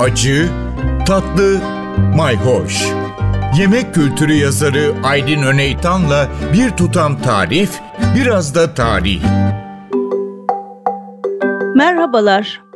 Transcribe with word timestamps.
acı, 0.00 0.48
tatlı, 1.06 1.60
mayhoş. 2.16 2.86
Yemek 3.58 3.94
kültürü 3.94 4.32
yazarı 4.32 4.94
Aydın 5.04 5.42
Öneytan'la 5.42 6.28
bir 6.52 6.70
tutam 6.70 7.22
tarif, 7.22 7.70
biraz 8.16 8.54
da 8.54 8.74
tarih. 8.74 9.22
Merhabalar. 11.74 12.66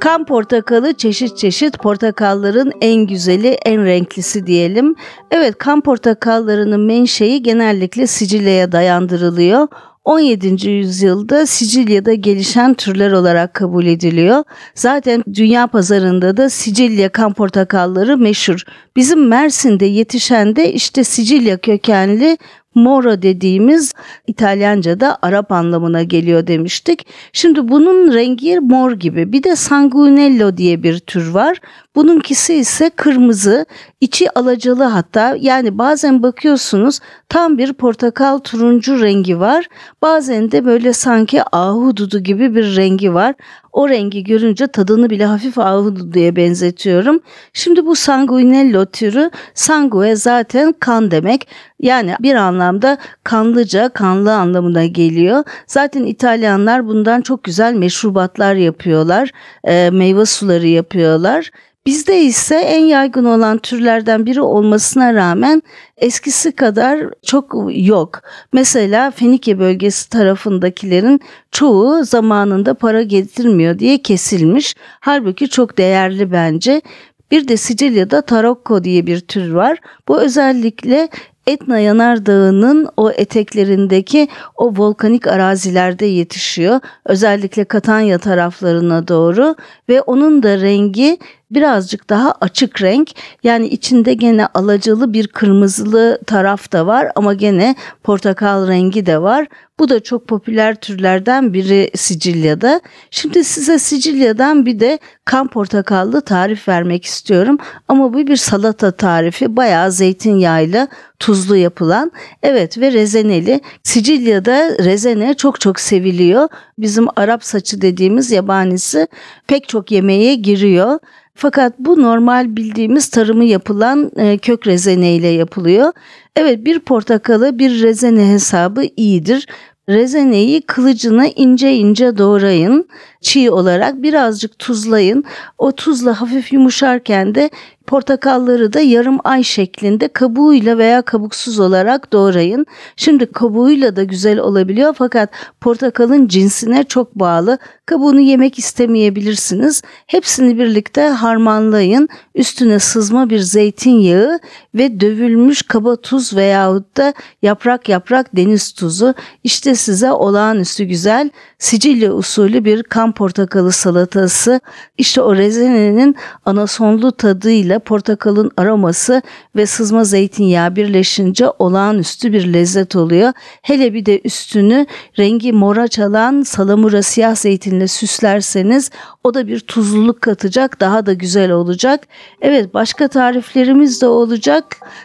Kan 0.00 0.24
portakalı 0.24 0.94
çeşit 0.94 1.38
çeşit 1.38 1.78
portakalların 1.78 2.72
en 2.80 3.06
güzeli, 3.06 3.48
en 3.48 3.84
renklisi 3.84 4.46
diyelim. 4.46 4.94
Evet, 5.30 5.58
kan 5.58 5.80
portakallarının 5.80 6.80
menşei 6.80 7.42
genellikle 7.42 8.06
Sicilya'ya 8.06 8.72
dayandırılıyor. 8.72 9.68
17. 10.08 10.70
yüzyılda 10.70 11.46
Sicilya'da 11.46 12.14
gelişen 12.14 12.74
türler 12.74 13.12
olarak 13.12 13.54
kabul 13.54 13.86
ediliyor. 13.86 14.44
Zaten 14.74 15.24
dünya 15.34 15.66
pazarında 15.66 16.36
da 16.36 16.50
Sicilya 16.50 17.08
kan 17.08 17.32
portakalları 17.32 18.18
meşhur. 18.18 18.62
Bizim 18.96 19.28
Mersin'de 19.28 19.86
yetişen 19.86 20.56
de 20.56 20.72
işte 20.72 21.04
Sicilya 21.04 21.58
kökenli 21.58 22.38
Moro 22.78 23.22
dediğimiz 23.22 23.92
İtalyanca'da 24.26 25.18
Arap 25.22 25.52
anlamına 25.52 26.02
geliyor 26.02 26.46
demiştik. 26.46 27.06
Şimdi 27.32 27.68
bunun 27.68 28.14
rengi 28.14 28.60
mor 28.60 28.92
gibi. 28.92 29.32
Bir 29.32 29.42
de 29.42 29.56
Sanguinello 29.56 30.56
diye 30.56 30.82
bir 30.82 30.98
tür 30.98 31.30
var. 31.30 31.60
Bununkisi 31.96 32.54
ise 32.54 32.90
kırmızı, 32.90 33.66
içi 34.00 34.38
alacalı 34.38 34.84
hatta 34.84 35.36
yani 35.40 35.78
bazen 35.78 36.22
bakıyorsunuz 36.22 37.00
tam 37.28 37.58
bir 37.58 37.72
portakal 37.72 38.38
turuncu 38.38 39.02
rengi 39.02 39.40
var. 39.40 39.68
Bazen 40.02 40.52
de 40.52 40.64
böyle 40.64 40.92
sanki 40.92 41.42
ahududu 41.52 42.18
gibi 42.18 42.54
bir 42.54 42.76
rengi 42.76 43.14
var. 43.14 43.34
O 43.72 43.88
rengi 43.88 44.24
görünce 44.24 44.66
tadını 44.66 45.10
bile 45.10 45.24
hafif 45.24 45.58
ahududuya 45.58 46.36
benzetiyorum. 46.36 47.20
Şimdi 47.52 47.86
bu 47.86 47.96
sanguinello 47.96 48.86
türü 48.86 49.30
sangue 49.54 50.16
zaten 50.16 50.74
kan 50.80 51.10
demek. 51.10 51.48
Yani 51.80 52.14
bir 52.20 52.34
anlamda 52.34 52.98
kanlıca, 53.24 53.88
kanlı 53.88 54.34
anlamına 54.34 54.86
geliyor. 54.86 55.44
Zaten 55.66 56.04
İtalyanlar 56.04 56.86
bundan 56.86 57.20
çok 57.20 57.44
güzel 57.44 57.74
meşrubatlar 57.74 58.54
yapıyorlar. 58.54 59.30
E, 59.64 59.90
meyve 59.90 60.26
suları 60.26 60.66
yapıyorlar. 60.66 61.50
Bizde 61.88 62.20
ise 62.20 62.56
en 62.56 62.84
yaygın 62.84 63.24
olan 63.24 63.58
türlerden 63.58 64.26
biri 64.26 64.40
olmasına 64.40 65.14
rağmen 65.14 65.62
eskisi 65.96 66.52
kadar 66.52 67.00
çok 67.22 67.54
yok. 67.70 68.20
Mesela 68.52 69.10
Fenike 69.10 69.58
bölgesi 69.58 70.10
tarafındakilerin 70.10 71.20
çoğu 71.52 72.04
zamanında 72.04 72.74
para 72.74 73.02
getirmiyor 73.02 73.78
diye 73.78 74.02
kesilmiş. 74.02 74.74
Halbuki 75.00 75.48
çok 75.48 75.78
değerli 75.78 76.32
bence. 76.32 76.82
Bir 77.30 77.48
de 77.48 77.56
Sicilya'da 77.56 78.22
Tarocco 78.22 78.84
diye 78.84 79.06
bir 79.06 79.20
tür 79.20 79.50
var. 79.50 79.78
Bu 80.08 80.20
özellikle 80.20 81.08
Etna 81.48 81.78
Yanardağı'nın 81.78 82.88
o 82.96 83.10
eteklerindeki 83.10 84.28
o 84.56 84.72
volkanik 84.76 85.26
arazilerde 85.26 86.06
yetişiyor. 86.06 86.80
Özellikle 87.04 87.64
Katanya 87.64 88.18
taraflarına 88.18 89.08
doğru 89.08 89.56
ve 89.88 90.02
onun 90.02 90.42
da 90.42 90.60
rengi 90.60 91.18
birazcık 91.50 92.10
daha 92.10 92.34
açık 92.40 92.82
renk. 92.82 93.10
Yani 93.44 93.66
içinde 93.66 94.14
gene 94.14 94.46
alacalı 94.46 95.12
bir 95.12 95.28
kırmızılı 95.28 96.18
taraf 96.26 96.72
da 96.72 96.86
var 96.86 97.12
ama 97.14 97.34
gene 97.34 97.74
portakal 98.02 98.68
rengi 98.68 99.06
de 99.06 99.22
var. 99.22 99.46
Bu 99.78 99.88
da 99.88 100.00
çok 100.00 100.28
popüler 100.28 100.74
türlerden 100.74 101.52
biri 101.52 101.90
Sicilya'da. 101.94 102.80
Şimdi 103.10 103.44
size 103.44 103.78
Sicilya'dan 103.78 104.66
bir 104.66 104.80
de 104.80 104.98
kan 105.24 105.48
portakallı 105.48 106.20
tarif 106.20 106.68
vermek 106.68 107.04
istiyorum. 107.04 107.58
Ama 107.88 108.14
bu 108.14 108.26
bir 108.26 108.36
salata 108.36 108.90
tarifi. 108.90 109.56
Bayağı 109.56 109.92
zeytinyağıyla 109.92 110.88
tuzlu 111.18 111.56
yapılan. 111.56 112.12
Evet 112.42 112.78
ve 112.78 112.92
rezeneli. 112.92 113.60
Sicilya'da 113.82 114.78
rezene 114.84 115.34
çok 115.34 115.60
çok 115.60 115.80
seviliyor. 115.80 116.48
Bizim 116.78 117.06
Arap 117.16 117.44
saçı 117.44 117.80
dediğimiz 117.80 118.30
yabanisi 118.30 119.06
pek 119.46 119.68
çok 119.68 119.92
yemeğe 119.92 120.34
giriyor. 120.34 120.98
Fakat 121.40 121.78
bu 121.78 122.02
normal 122.02 122.56
bildiğimiz 122.56 123.08
tarımı 123.08 123.44
yapılan 123.44 124.10
e, 124.16 124.38
kök 124.38 124.66
rezene 124.66 125.14
ile 125.14 125.28
yapılıyor. 125.28 125.92
Evet 126.36 126.64
bir 126.64 126.80
portakalı 126.80 127.58
bir 127.58 127.82
rezene 127.82 128.32
hesabı 128.32 128.84
iyidir. 128.96 129.46
Rezeneyi 129.88 130.60
kılıcına 130.60 131.26
ince 131.26 131.74
ince 131.76 132.18
doğrayın. 132.18 132.88
Çiğ 133.20 133.50
olarak 133.50 134.02
birazcık 134.02 134.58
tuzlayın. 134.58 135.24
O 135.58 135.72
tuzla 135.72 136.20
hafif 136.20 136.52
yumuşarken 136.52 137.34
de 137.34 137.50
Portakalları 137.88 138.72
da 138.72 138.80
yarım 138.80 139.18
ay 139.24 139.42
şeklinde 139.42 140.08
kabuğuyla 140.08 140.78
veya 140.78 141.02
kabuksuz 141.02 141.60
olarak 141.60 142.12
doğrayın. 142.12 142.66
Şimdi 142.96 143.32
kabuğuyla 143.32 143.96
da 143.96 144.04
güzel 144.04 144.38
olabiliyor 144.38 144.94
fakat 144.98 145.30
portakalın 145.60 146.28
cinsine 146.28 146.84
çok 146.84 147.14
bağlı. 147.14 147.58
Kabuğunu 147.86 148.20
yemek 148.20 148.58
istemeyebilirsiniz. 148.58 149.82
Hepsini 150.06 150.58
birlikte 150.58 151.08
harmanlayın. 151.08 152.08
Üstüne 152.34 152.78
sızma 152.78 153.30
bir 153.30 153.38
zeytinyağı 153.38 154.40
ve 154.74 155.00
dövülmüş 155.00 155.62
kaba 155.62 155.96
tuz 155.96 156.36
veyahut 156.36 156.96
da 156.96 157.14
yaprak 157.42 157.88
yaprak 157.88 158.36
deniz 158.36 158.72
tuzu. 158.72 159.14
İşte 159.44 159.74
size 159.74 160.12
olağanüstü 160.12 160.84
güzel 160.84 161.30
Sicilya 161.58 162.12
usulü 162.12 162.64
bir 162.64 162.82
kan 163.08 163.12
portakalı 163.12 163.72
salatası. 163.72 164.60
İşte 164.98 165.22
o 165.22 165.34
rezenenin 165.36 166.16
anasonlu 166.44 167.12
tadıyla 167.12 167.78
portakalın 167.78 168.50
aroması 168.56 169.22
ve 169.56 169.66
sızma 169.66 170.04
zeytinyağı 170.04 170.76
birleşince 170.76 171.46
olağanüstü 171.58 172.32
bir 172.32 172.52
lezzet 172.52 172.96
oluyor. 172.96 173.32
Hele 173.62 173.94
bir 173.94 174.06
de 174.06 174.20
üstünü 174.24 174.86
rengi 175.18 175.52
mora 175.52 175.88
çalan 175.88 176.42
salamura 176.42 177.02
siyah 177.02 177.34
zeytinle 177.34 177.88
süslerseniz 177.88 178.90
o 179.24 179.34
da 179.34 179.46
bir 179.46 179.60
tuzluluk 179.60 180.20
katacak 180.20 180.80
daha 180.80 181.06
da 181.06 181.12
güzel 181.12 181.50
olacak. 181.50 182.06
Evet 182.42 182.74
başka 182.74 183.08
tariflerimiz 183.08 184.02
de 184.02 184.06
olacak. 184.06 184.64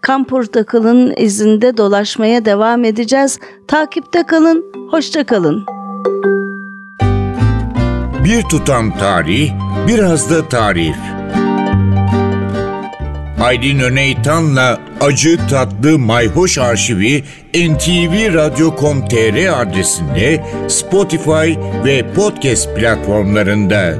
Kan 0.00 0.24
portakalın 0.24 1.14
izinde 1.16 1.76
dolaşmaya 1.76 2.44
devam 2.44 2.84
edeceğiz. 2.84 3.38
Takipte 3.68 4.22
kalın, 4.22 4.64
hoşça 4.90 5.24
kalın. 5.24 5.64
Bir 8.24 8.42
tutam 8.42 8.98
tarih, 8.98 9.52
biraz 9.88 10.30
da 10.30 10.48
tarif. 10.48 10.96
Aydın 13.42 13.78
Öneytan'la 13.78 14.80
Acı 15.00 15.38
Tatlı 15.50 15.98
Mayhoş 15.98 16.58
Arşivi 16.58 17.24
ntvradio.com.tr 17.54 19.62
adresinde 19.62 20.44
Spotify 20.68 21.54
ve 21.84 22.12
podcast 22.14 22.76
platformlarında. 22.76 23.94